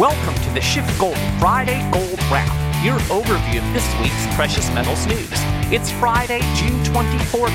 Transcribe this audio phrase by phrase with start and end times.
[0.00, 2.48] Welcome to the SchiffGold Friday Gold Wrap,
[2.82, 5.28] your overview of this week's precious metals news.
[5.70, 7.50] It's Friday, June 24th.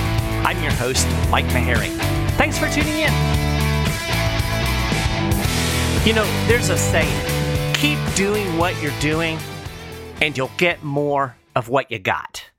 [0.45, 1.89] I'm your host, Mike Maharrey.
[2.37, 3.11] Thanks for tuning in.
[6.05, 9.39] You know, there's a saying keep doing what you're doing,
[10.21, 12.51] and you'll get more of what you got.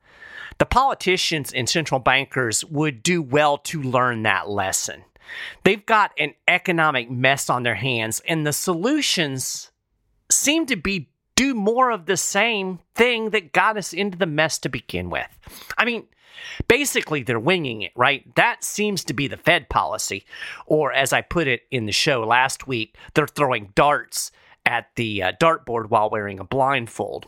[0.58, 5.04] The politicians and central bankers would do well to learn that lesson.
[5.62, 9.70] They've got an economic mess on their hands, and the solutions
[10.46, 14.58] seem to be do more of the same thing that got us into the mess
[14.60, 15.26] to begin with.
[15.76, 16.06] I mean,
[16.68, 18.32] basically, they're winging it, right?
[18.36, 20.24] That seems to be the Fed policy.
[20.66, 24.30] Or, as I put it in the show last week, they're throwing darts
[24.64, 27.26] at the uh, dartboard while wearing a blindfold.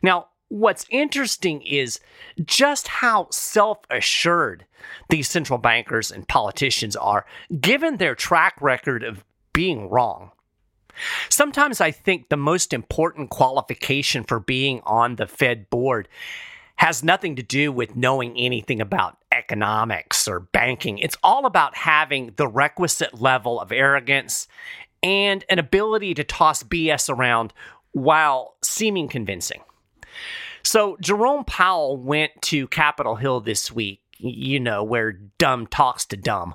[0.00, 1.98] Now, what's interesting is
[2.44, 4.66] just how self assured
[5.10, 7.26] these central bankers and politicians are,
[7.60, 10.30] given their track record of being wrong.
[11.28, 16.08] Sometimes I think the most important qualification for being on the Fed board
[16.76, 20.98] has nothing to do with knowing anything about economics or banking.
[20.98, 24.48] It's all about having the requisite level of arrogance
[25.02, 27.52] and an ability to toss BS around
[27.92, 29.60] while seeming convincing.
[30.64, 36.16] So, Jerome Powell went to Capitol Hill this week, you know, where dumb talks to
[36.16, 36.54] dumb.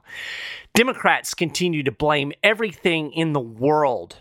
[0.74, 4.18] Democrats continue to blame everything in the world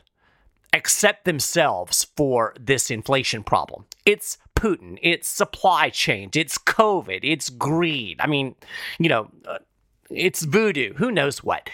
[0.77, 3.87] accept themselves for this inflation problem.
[4.05, 8.19] It's Putin, it's supply chain, it's COVID, it's greed.
[8.21, 8.55] I mean,
[8.99, 9.59] you know, uh,
[10.09, 11.69] it's voodoo, who knows what.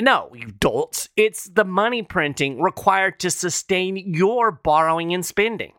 [0.00, 5.74] No, you dolts, it's the money printing required to sustain your borrowing and spending.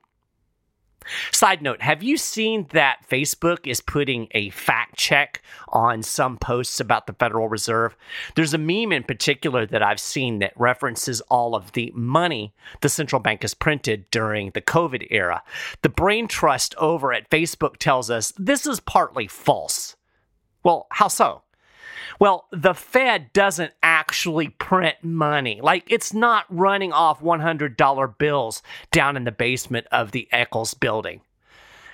[1.31, 6.79] Side note, have you seen that Facebook is putting a fact check on some posts
[6.79, 7.95] about the Federal Reserve?
[8.35, 12.89] There's a meme in particular that I've seen that references all of the money the
[12.89, 15.43] central bank has printed during the COVID era.
[15.81, 19.95] The brain trust over at Facebook tells us this is partly false.
[20.63, 21.43] Well, how so?
[22.19, 25.59] Well, the Fed doesn't actually print money.
[25.61, 31.21] Like, it's not running off $100 bills down in the basement of the Eccles building.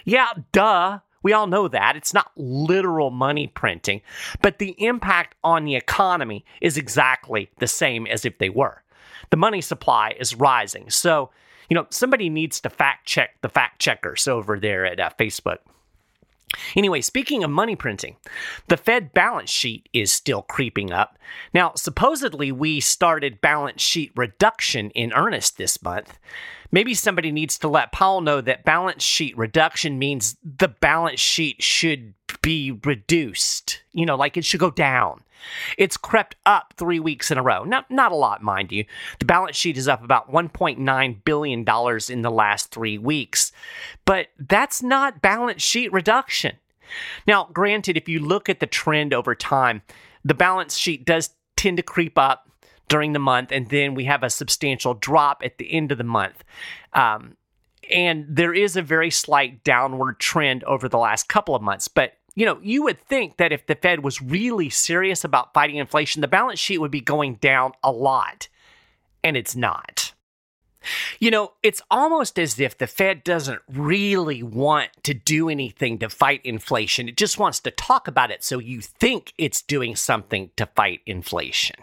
[0.06, 1.00] Yeah, duh.
[1.24, 1.96] We all know that.
[1.96, 4.02] It's not literal money printing,
[4.42, 8.82] but the impact on the economy is exactly the same as if they were.
[9.30, 10.90] The money supply is rising.
[10.90, 11.30] So,
[11.70, 15.60] you know, somebody needs to fact check the fact checkers over there at uh, Facebook.
[16.76, 18.16] Anyway, speaking of money printing,
[18.68, 21.18] the Fed balance sheet is still creeping up.
[21.54, 26.18] Now, supposedly, we started balance sheet reduction in earnest this month.
[26.72, 31.62] Maybe somebody needs to let Powell know that balance sheet reduction means the balance sheet
[31.62, 33.82] should be reduced.
[33.92, 35.22] You know, like it should go down.
[35.78, 37.64] It's crept up three weeks in a row.
[37.64, 38.86] Not, not a lot, mind you.
[39.20, 41.60] The balance sheet is up about $1.9 billion
[42.10, 43.52] in the last three weeks.
[44.06, 46.58] But that's not balance sheet reduction.
[47.26, 49.82] Now, granted, if you look at the trend over time,
[50.24, 52.50] the balance sheet does tend to creep up
[52.88, 56.04] during the month, and then we have a substantial drop at the end of the
[56.04, 56.44] month.
[56.94, 57.38] Um,
[57.90, 62.14] and there is a very slight downward trend over the last couple of months, but
[62.36, 66.22] you know, you would think that if the Fed was really serious about fighting inflation,
[66.22, 68.48] the balance sheet would be going down a lot.
[69.24, 70.14] And it's not.
[71.20, 76.10] You know, it's almost as if the Fed doesn't really want to do anything to
[76.10, 77.08] fight inflation.
[77.08, 81.02] It just wants to talk about it so you think it's doing something to fight
[81.06, 81.76] inflation.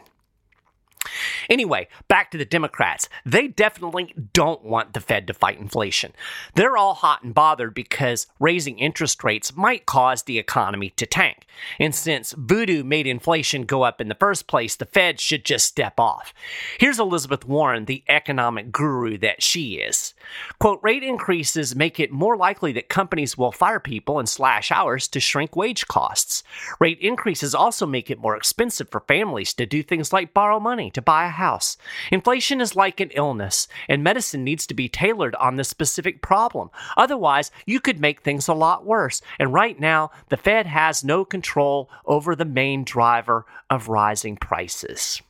[1.49, 3.09] Anyway, back to the Democrats.
[3.25, 6.13] They definitely don't want the Fed to fight inflation.
[6.55, 11.47] They're all hot and bothered because raising interest rates might cause the economy to tank.
[11.79, 15.67] And since voodoo made inflation go up in the first place, the Fed should just
[15.67, 16.33] step off.
[16.79, 20.15] Here's Elizabeth Warren, the economic guru that she is.
[20.59, 25.09] Quote, rate increases make it more likely that companies will fire people and slash hours
[25.09, 26.43] to shrink wage costs.
[26.79, 30.91] Rate increases also make it more expensive for families to do things like borrow money
[30.99, 31.77] to buy a house.
[32.11, 36.71] Inflation is like an illness, and medicine needs to be tailored on the specific problem.
[36.97, 39.23] Otherwise, you could make things a lot worse.
[39.39, 45.23] And right now, the Fed has no control over the main driver of rising prices.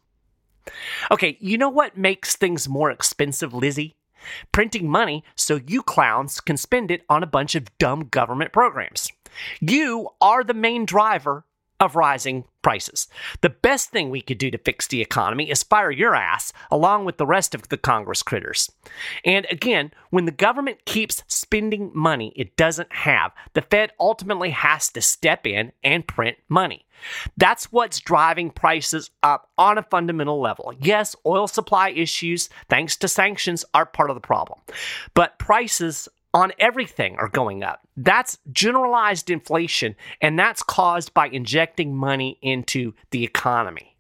[1.11, 3.95] Okay, you know what makes things more expensive, Lizzie?
[4.53, 9.11] Printing money so you clowns can spend it on a bunch of dumb government programs.
[9.61, 11.45] You are the main driver
[11.81, 13.09] of rising prices.
[13.41, 17.05] The best thing we could do to fix the economy is fire your ass along
[17.05, 18.71] with the rest of the Congress critters.
[19.25, 24.91] And again, when the government keeps spending money it doesn't have, the Fed ultimately has
[24.91, 26.85] to step in and print money.
[27.37, 30.75] That's what's driving prices up on a fundamental level.
[30.81, 34.61] Yes, oil supply issues, thanks to sanctions, are part of the problem.
[35.15, 37.81] But prices on everything are going up.
[37.97, 43.97] That's generalized inflation, and that's caused by injecting money into the economy.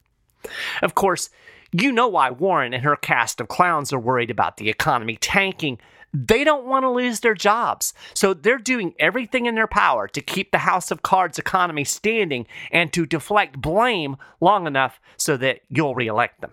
[0.82, 1.30] Of course,
[1.72, 5.78] you know why Warren and her cast of clowns are worried about the economy tanking.
[6.14, 7.92] They don't want to lose their jobs.
[8.14, 12.46] So they're doing everything in their power to keep the House of Cards economy standing
[12.70, 16.52] and to deflect blame long enough so that you'll reelect them.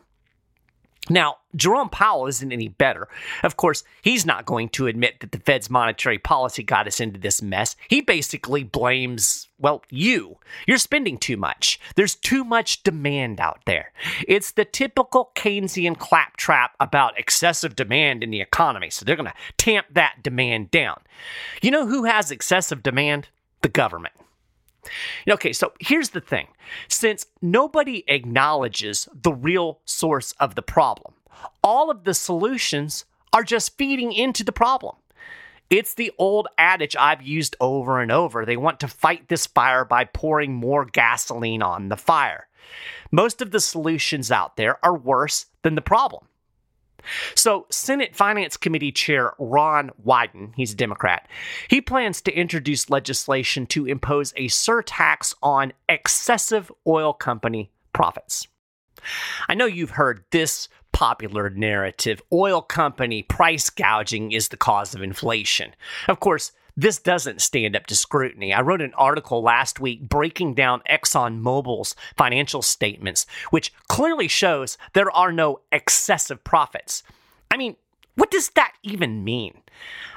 [1.10, 3.08] Now, Jerome Powell isn't any better.
[3.44, 7.20] Of course, he's not going to admit that the Fed's monetary policy got us into
[7.20, 7.76] this mess.
[7.88, 10.38] He basically blames, well, you.
[10.68, 11.80] You're spending too much.
[11.96, 13.92] There's too much demand out there.
[14.28, 19.34] It's the typical Keynesian claptrap about excessive demand in the economy, so they're going to
[19.58, 21.02] tamp that demand down.
[21.62, 23.30] You know who has excessive demand?
[23.62, 24.14] The government.
[25.30, 26.48] Okay, so here's the thing
[26.88, 31.14] since nobody acknowledges the real source of the problem,
[31.64, 34.96] all of the solutions are just feeding into the problem.
[35.70, 38.46] It's the old adage I've used over and over.
[38.46, 42.48] They want to fight this fire by pouring more gasoline on the fire.
[43.12, 46.26] Most of the solutions out there are worse than the problem.
[47.36, 51.28] So, Senate Finance Committee Chair Ron Wyden, he's a Democrat,
[51.68, 58.48] he plans to introduce legislation to impose a surtax on excessive oil company profits.
[59.48, 65.02] I know you've heard this popular narrative oil company price gouging is the cause of
[65.02, 65.76] inflation.
[66.08, 68.54] Of course, this doesn't stand up to scrutiny.
[68.54, 75.12] I wrote an article last week breaking down ExxonMobil's financial statements, which clearly shows there
[75.12, 77.04] are no excessive profits.
[77.50, 77.76] I mean,
[78.16, 79.62] what does that even mean?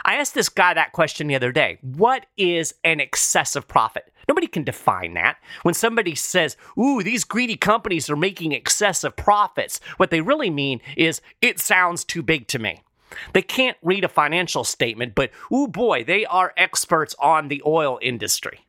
[0.05, 1.79] I asked this guy that question the other day.
[1.83, 4.13] What is an excessive profit?
[4.29, 5.39] Nobody can define that.
[5.63, 10.81] When somebody says, ooh, these greedy companies are making excessive profits, what they really mean
[10.97, 12.83] is, it sounds too big to me.
[13.33, 17.99] They can't read a financial statement, but oh boy, they are experts on the oil
[18.03, 18.65] industry.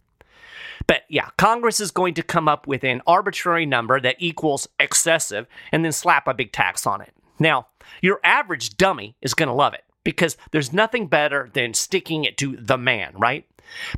[0.88, 5.46] But yeah, Congress is going to come up with an arbitrary number that equals excessive
[5.72, 7.14] and then slap a big tax on it.
[7.38, 7.68] Now,
[8.02, 12.38] your average dummy is going to love it because there's nothing better than sticking it
[12.38, 13.46] to the man, right?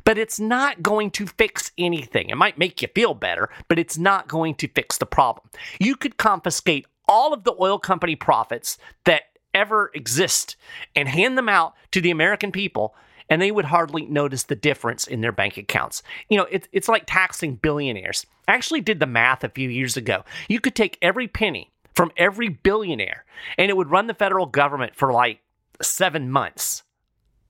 [0.04, 2.28] But it's not going to fix anything.
[2.28, 5.48] It might make you feel better, but it's not going to fix the problem.
[5.80, 9.22] You could confiscate all of the oil company profits that
[9.54, 10.56] ever exist
[10.94, 12.94] and hand them out to the American people,
[13.28, 16.02] and they would hardly notice the difference in their bank accounts.
[16.28, 18.26] You know, it, it's like taxing billionaires.
[18.48, 20.24] I actually did the math a few years ago.
[20.48, 23.24] You could take every penny from every billionaire,
[23.58, 25.40] and it would run the federal government for like
[25.80, 26.82] seven months.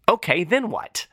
[0.08, 1.06] Okay, then what?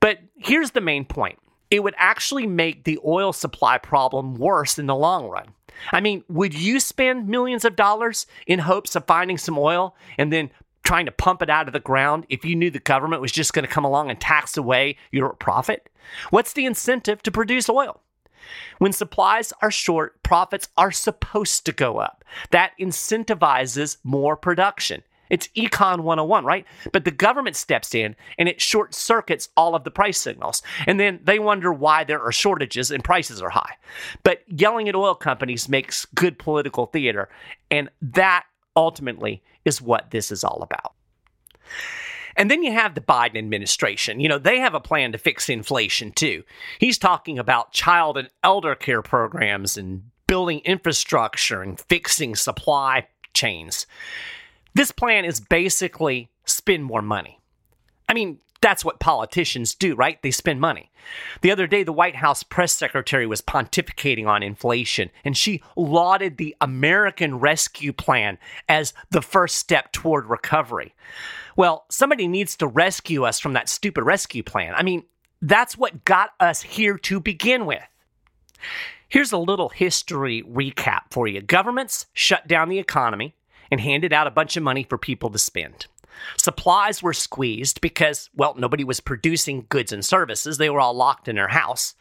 [0.00, 1.38] But here's the main point
[1.70, 5.48] it would actually make the oil supply problem worse in the long run.
[5.92, 10.32] I mean, would you spend millions of dollars in hopes of finding some oil and
[10.32, 10.50] then
[10.82, 13.52] trying to pump it out of the ground if you knew the government was just
[13.52, 15.88] going to come along and tax away your profit?
[16.30, 18.00] What's the incentive to produce oil?
[18.78, 22.24] When supplies are short, profits are supposed to go up.
[22.50, 25.02] That incentivizes more production.
[25.30, 26.66] It's Econ 101, right?
[26.92, 30.62] But the government steps in and it short circuits all of the price signals.
[30.86, 33.76] And then they wonder why there are shortages and prices are high.
[34.22, 37.28] But yelling at oil companies makes good political theater.
[37.70, 38.44] And that
[38.76, 40.94] ultimately is what this is all about.
[42.36, 44.20] And then you have the Biden administration.
[44.20, 46.44] You know, they have a plan to fix inflation too.
[46.78, 53.86] He's talking about child and elder care programs and building infrastructure and fixing supply chains.
[54.74, 57.40] This plan is basically spend more money.
[58.08, 60.20] I mean, that's what politicians do, right?
[60.22, 60.90] They spend money.
[61.42, 66.36] The other day, the White House press secretary was pontificating on inflation, and she lauded
[66.36, 70.94] the American Rescue Plan as the first step toward recovery.
[71.56, 74.74] Well, somebody needs to rescue us from that stupid rescue plan.
[74.76, 75.04] I mean,
[75.40, 77.82] that's what got us here to begin with.
[79.08, 81.40] Here's a little history recap for you.
[81.40, 83.34] Governments shut down the economy
[83.70, 85.86] and handed out a bunch of money for people to spend.
[86.36, 90.58] Supplies were squeezed because, well, nobody was producing goods and services.
[90.58, 91.94] They were all locked in their house.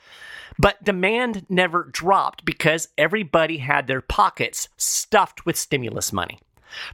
[0.57, 6.39] But demand never dropped because everybody had their pockets stuffed with stimulus money.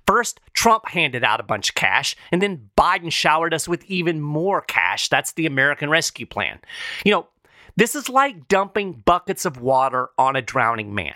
[0.06, 4.22] First, Trump handed out a bunch of cash, and then Biden showered us with even
[4.22, 5.08] more cash.
[5.08, 6.60] That's the American Rescue Plan.
[7.06, 7.27] You know,
[7.75, 11.15] This is like dumping buckets of water on a drowning man.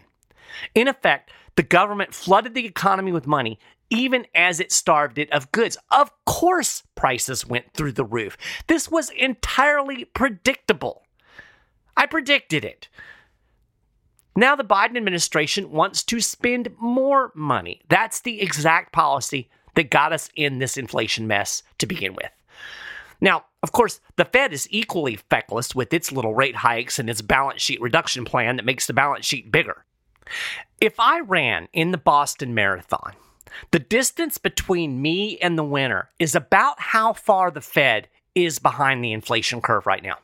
[0.73, 3.59] In effect, the government flooded the economy with money
[3.89, 5.77] even as it starved it of goods.
[5.91, 8.37] Of course, prices went through the roof.
[8.67, 11.03] This was entirely predictable.
[11.95, 12.89] I predicted it.
[14.35, 17.81] Now, the Biden administration wants to spend more money.
[17.89, 22.31] That's the exact policy that got us in this inflation mess to begin with.
[23.19, 27.23] Now, of course, the Fed is equally feckless with its little rate hikes and its
[27.23, 29.85] balance sheet reduction plan that makes the balance sheet bigger.
[30.79, 33.13] If I ran in the Boston Marathon,
[33.71, 39.03] the distance between me and the winner is about how far the Fed is behind
[39.03, 40.17] the inflation curve right now.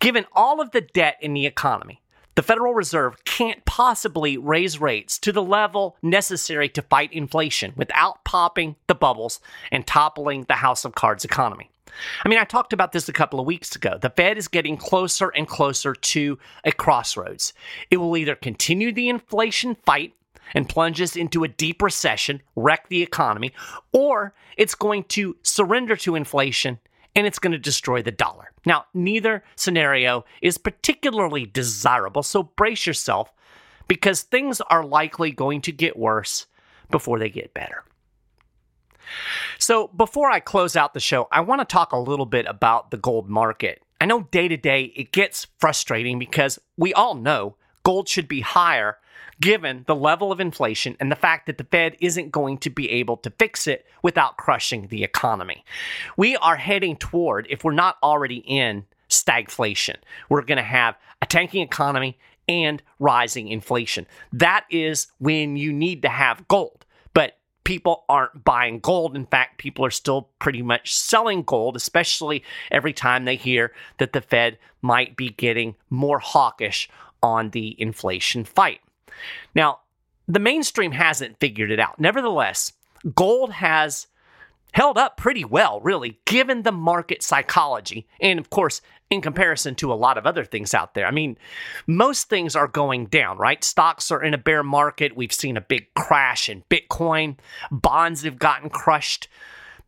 [0.00, 2.00] Given all of the debt in the economy,
[2.34, 8.24] the Federal Reserve can't possibly raise rates to the level necessary to fight inflation without
[8.24, 9.38] popping the bubbles
[9.70, 11.70] and toppling the House of Cards economy.
[12.24, 13.98] I mean, I talked about this a couple of weeks ago.
[14.00, 17.52] The Fed is getting closer and closer to a crossroads.
[17.90, 20.14] It will either continue the inflation fight
[20.54, 23.52] and plunges into a deep recession, wreck the economy,
[23.92, 26.78] or it's going to surrender to inflation
[27.14, 28.50] and it's going to destroy the dollar.
[28.64, 33.32] Now, neither scenario is particularly desirable, so brace yourself
[33.86, 36.46] because things are likely going to get worse
[36.90, 37.84] before they get better.
[39.58, 42.90] So, before I close out the show, I want to talk a little bit about
[42.90, 43.82] the gold market.
[44.00, 48.40] I know day to day it gets frustrating because we all know gold should be
[48.40, 48.98] higher
[49.40, 52.88] given the level of inflation and the fact that the Fed isn't going to be
[52.90, 55.64] able to fix it without crushing the economy.
[56.16, 59.96] We are heading toward, if we're not already in, stagflation.
[60.28, 62.18] We're going to have a tanking economy
[62.48, 64.06] and rising inflation.
[64.32, 66.81] That is when you need to have gold.
[67.64, 69.14] People aren't buying gold.
[69.16, 74.12] In fact, people are still pretty much selling gold, especially every time they hear that
[74.12, 76.88] the Fed might be getting more hawkish
[77.22, 78.80] on the inflation fight.
[79.54, 79.80] Now,
[80.26, 82.00] the mainstream hasn't figured it out.
[82.00, 82.72] Nevertheless,
[83.14, 84.06] gold has
[84.72, 88.06] held up pretty well, really, given the market psychology.
[88.20, 91.06] And of course, in comparison to a lot of other things out there.
[91.06, 91.36] I mean,
[91.86, 93.62] most things are going down, right?
[93.62, 95.14] Stocks are in a bear market.
[95.14, 97.36] We've seen a big crash in Bitcoin,
[97.70, 99.28] bonds have gotten crushed.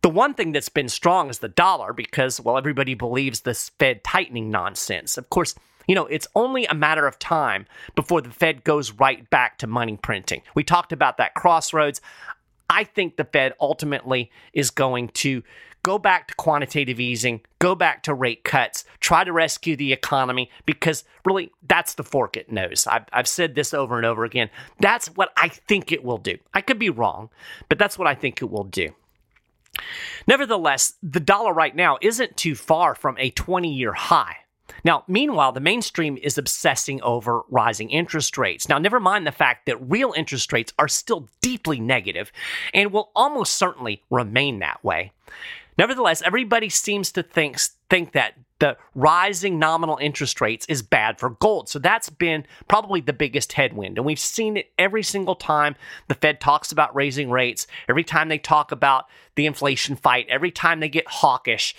[0.01, 4.03] The one thing that's been strong is the dollar because, well, everybody believes this Fed
[4.03, 5.17] tightening nonsense.
[5.17, 5.55] Of course,
[5.87, 7.65] you know, it's only a matter of time
[7.95, 10.41] before the Fed goes right back to money printing.
[10.53, 12.01] We talked about that crossroads.
[12.69, 15.43] I think the Fed ultimately is going to
[15.85, 20.49] go back to quantitative easing, go back to rate cuts, try to rescue the economy,
[20.65, 22.87] because really that's the fork it knows.
[22.87, 24.49] I've, I've said this over and over again.
[24.79, 26.39] That's what I think it will do.
[26.55, 27.29] I could be wrong,
[27.69, 28.95] but that's what I think it will do.
[30.27, 34.37] Nevertheless, the dollar right now isn't too far from a 20 year high.
[34.85, 38.69] Now, meanwhile, the mainstream is obsessing over rising interest rates.
[38.69, 42.31] Now, never mind the fact that real interest rates are still deeply negative
[42.71, 45.11] and will almost certainly remain that way.
[45.77, 51.31] Nevertheless, everybody seems to think, think that the rising nominal interest rates is bad for
[51.31, 51.67] gold.
[51.67, 53.97] So that's been probably the biggest headwind.
[53.97, 55.75] And we've seen it every single time
[56.07, 60.51] the Fed talks about raising rates, every time they talk about the inflation fight, every
[60.51, 61.75] time they get hawkish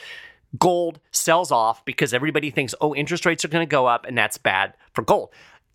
[0.59, 4.17] gold sells off because everybody thinks, oh, interest rates are going to go up and
[4.17, 5.31] that's bad for gold.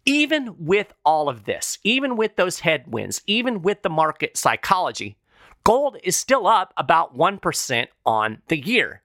[0.05, 5.15] Even with all of this, even with those headwinds, even with the market psychology,
[5.63, 9.01] gold is still up about 1% on the year.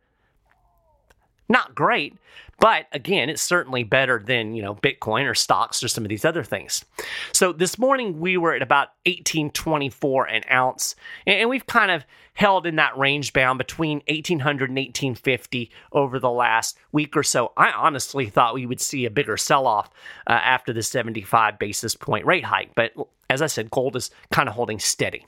[1.49, 2.15] Not great,
[2.59, 6.25] but again, it's certainly better than, you know, Bitcoin or stocks or some of these
[6.25, 6.85] other things.
[7.33, 10.97] So this morning we were at about 1824 an ounce,
[11.27, 16.31] and we've kind of held in that range bound between 1800 and 1850 over the
[16.31, 17.53] last week or so.
[17.57, 19.91] I honestly thought we would see a bigger sell off
[20.27, 22.93] uh, after the 75 basis point rate hike, but
[23.29, 25.27] as I said, gold is kind of holding steady.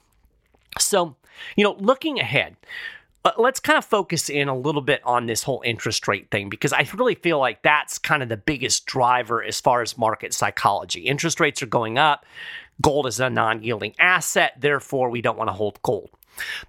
[0.79, 1.17] So,
[1.57, 2.57] you know, looking ahead,
[3.25, 6.49] Uh, let's kind of focus in a little bit on this whole interest rate thing
[6.49, 10.33] because I really feel like that's kind of the biggest driver as far as market
[10.33, 11.01] psychology.
[11.01, 12.25] Interest rates are going up.
[12.81, 14.53] Gold is a non yielding asset.
[14.59, 16.11] Therefore, we don't want to hold gold.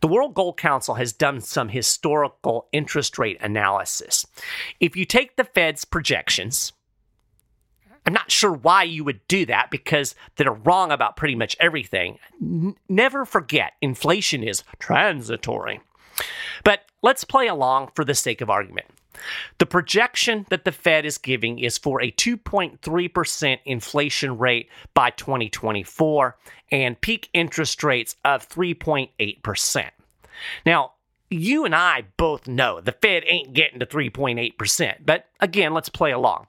[0.01, 4.25] The World Gold Council has done some historical interest rate analysis.
[4.79, 6.74] If you take the Fed's projections,
[8.06, 12.18] I'm not sure why you would do that because they're wrong about pretty much everything.
[12.41, 15.82] N- never forget, inflation is transitory.
[16.64, 18.88] But let's play along for the sake of argument.
[19.58, 26.38] The projection that the Fed is giving is for a 2.3% inflation rate by 2024
[26.72, 29.90] and peak interest rates of 3.8%.
[30.66, 30.94] Now,
[31.30, 35.06] you and I both know the Fed ain't getting to 3.8%.
[35.06, 36.48] But again, let's play along.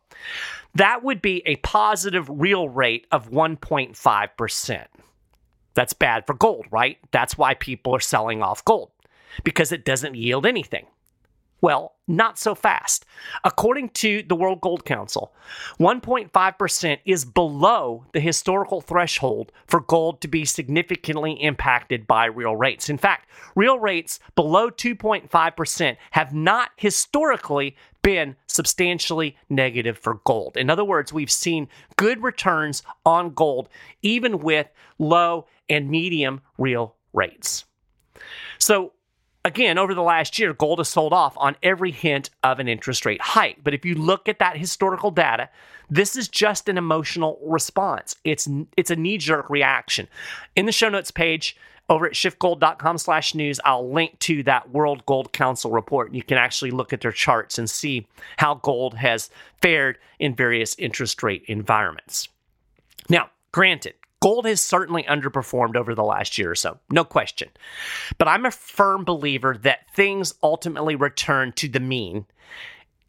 [0.75, 4.87] That would be a positive real rate of 1.5%.
[5.75, 6.99] That's bad for gold, right?
[7.11, 8.91] That's why people are selling off gold
[9.45, 10.87] because it doesn't yield anything.
[11.63, 13.05] Well, not so fast.
[13.45, 15.35] According to the World Gold Council,
[15.79, 22.89] 1.5% is below the historical threshold for gold to be significantly impacted by real rates.
[22.89, 30.57] In fact, real rates below 2.5% have not historically been substantially negative for gold.
[30.57, 33.69] In other words, we've seen good returns on gold
[34.01, 34.69] even with
[34.99, 37.67] low and medium real rates.
[38.59, 38.93] So,
[39.45, 43.07] again, over the last year, gold has sold off on every hint of an interest
[43.07, 43.63] rate hike.
[43.63, 45.49] But if you look at that historical data,
[45.89, 48.17] this is just an emotional response.
[48.25, 50.09] It's it's a knee-jerk reaction.
[50.57, 51.57] In the show notes page
[51.89, 56.15] over at schiffgold.com slash news, I'll link to that World Gold Council report.
[56.15, 58.07] You can actually look at their charts and see
[58.37, 59.29] how gold has
[59.61, 62.29] fared in various interest rate environments.
[63.09, 67.49] Now, granted, Gold has certainly underperformed over the last year or so, no question.
[68.19, 72.27] But I'm a firm believer that things ultimately return to the mean.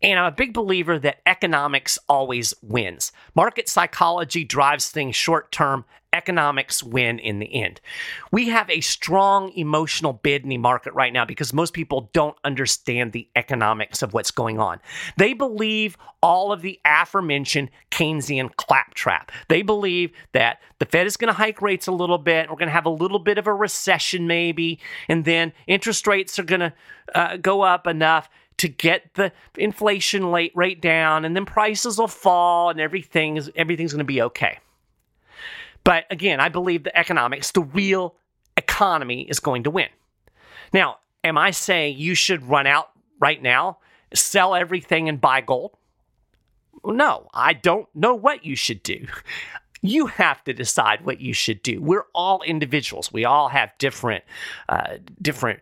[0.01, 3.11] And I'm a big believer that economics always wins.
[3.35, 7.79] Market psychology drives things short term, economics win in the end.
[8.31, 12.35] We have a strong emotional bid in the market right now because most people don't
[12.43, 14.79] understand the economics of what's going on.
[15.17, 19.31] They believe all of the aforementioned Keynesian claptrap.
[19.47, 22.49] They believe that the Fed is going to hike rates a little bit.
[22.49, 26.37] We're going to have a little bit of a recession, maybe, and then interest rates
[26.39, 26.73] are going to
[27.15, 28.29] uh, go up enough
[28.61, 33.49] to get the inflation rate rate down, and then prices will fall, and everything is
[33.55, 34.59] everything's going to be okay.
[35.83, 38.13] But again, I believe the economics, the real
[38.55, 39.89] economy is going to win.
[40.71, 43.79] Now, am I saying you should run out right now,
[44.13, 45.71] sell everything and buy gold?
[46.85, 49.07] No, I don't know what you should do.
[49.83, 51.81] You have to decide what you should do.
[51.81, 53.11] We're all individuals.
[53.11, 54.23] We all have different,
[54.69, 55.61] uh, different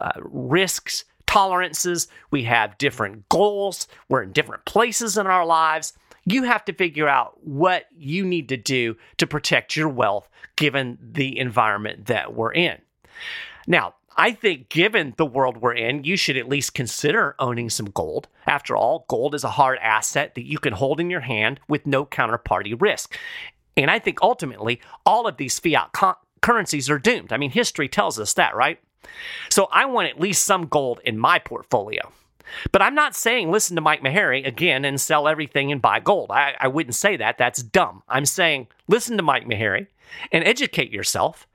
[0.00, 2.08] uh, risks, tolerances.
[2.30, 3.88] We have different goals.
[4.08, 8.48] We're in different places in our lives you have to figure out what you need
[8.50, 12.78] to do to protect your wealth given the environment that we're in.
[13.66, 17.86] Now, I think given the world we're in, you should at least consider owning some
[17.86, 18.28] gold.
[18.46, 21.86] After all, gold is a hard asset that you can hold in your hand with
[21.86, 23.16] no counterparty risk.
[23.76, 27.32] And I think ultimately, all of these fiat co- currencies are doomed.
[27.32, 28.78] I mean, history tells us that, right?
[29.50, 32.12] So I want at least some gold in my portfolio.
[32.70, 36.30] But I'm not saying listen to Mike Maharrey again and sell everything and buy gold.
[36.30, 37.38] I, I wouldn't say that.
[37.38, 38.02] That's dumb.
[38.08, 39.86] I'm saying listen to Mike Maharrey
[40.30, 41.46] and educate yourself.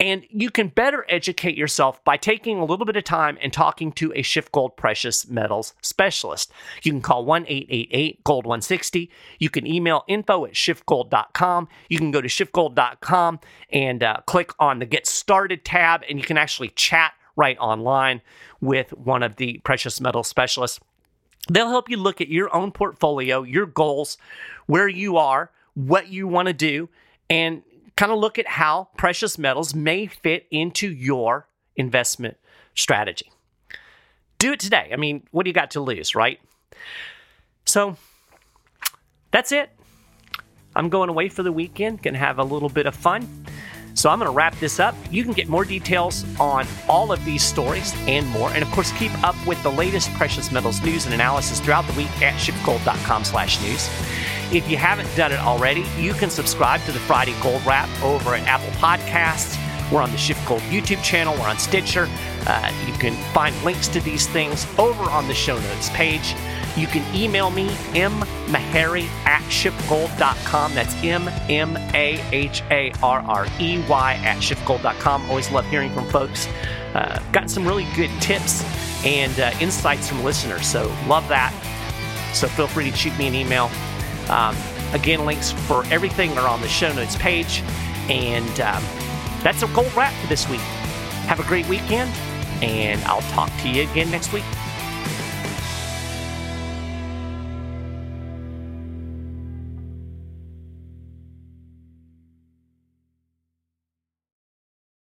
[0.00, 3.90] And you can better educate yourself by taking a little bit of time and talking
[3.92, 6.52] to a SchiffGold Precious Metals specialist.
[6.84, 9.10] You can call 1 888 Gold 160.
[9.40, 11.68] You can email info at schiffgold.com.
[11.88, 16.24] You can go to schiffgold.com and uh, click on the Get Started tab, and you
[16.24, 18.20] can actually chat right online
[18.60, 20.80] with one of the precious metal specialists.
[21.48, 24.18] They'll help you look at your own portfolio, your goals,
[24.66, 26.90] where you are, what you want to do,
[27.30, 27.62] and
[27.96, 32.36] kind of look at how precious metals may fit into your investment
[32.74, 33.30] strategy.
[34.38, 34.90] Do it today.
[34.92, 36.40] I mean, what do you got to lose, right?
[37.64, 37.96] So
[39.30, 39.70] that's it.
[40.76, 43.44] I'm going away for the weekend, gonna have a little bit of fun.
[43.98, 44.94] So I'm going to wrap this up.
[45.10, 48.48] You can get more details on all of these stories and more.
[48.50, 51.94] And of course, keep up with the latest precious metals news and analysis throughout the
[51.94, 53.88] week at schiffgold.com slash news.
[54.52, 58.36] If you haven't done it already, you can subscribe to the Friday Gold Wrap over
[58.36, 59.58] at Apple Podcasts.
[59.90, 61.34] We're on the SchiffGold YouTube channel.
[61.34, 62.08] We're on Stitcher.
[62.46, 66.36] Uh, you can find links to these things over on the show notes page.
[66.78, 70.74] You can email me, mmaharrey at schiffgold.com.
[70.74, 75.28] That's M M A H A R R E Y at schiffgold.com.
[75.28, 76.46] Always love hearing from folks.
[76.94, 78.62] Uh, got some really good tips
[79.04, 81.52] and uh, insights from listeners, so love that.
[82.32, 83.70] So feel free to shoot me an email.
[84.28, 84.56] Um,
[84.92, 87.62] again, links for everything are on the show notes page.
[88.08, 88.82] And um,
[89.42, 90.60] that's a gold wrap for this week.
[91.26, 92.10] Have a great weekend,
[92.62, 94.44] and I'll talk to you again next week.